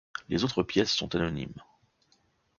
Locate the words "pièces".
0.63-0.91